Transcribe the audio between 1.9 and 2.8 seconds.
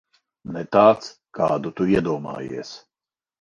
iedomājies.